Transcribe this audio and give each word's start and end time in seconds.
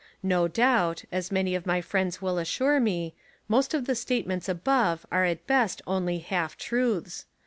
No 0.23 0.47
doubt, 0.47 1.03
as 1.11 1.31
many 1.31 1.53
of 1.53 1.67
my 1.67 1.79
friends 1.79 2.23
will 2.23 2.39
assure 2.39 2.79
me, 2.79 3.13
most 3.47 3.75
of 3.75 3.85
the 3.85 3.93
statements 3.93 4.49
above 4.49 5.05
are 5.11 5.25
at 5.25 5.45
best 5.45 5.79
only 5.85 6.17
half 6.17 6.57
truths. 6.57 7.27